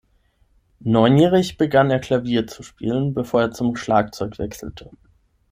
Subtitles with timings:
[0.79, 4.89] Neunjährig begann er Klavier zu spielen, bevor er zum Schlagzeug wechselte.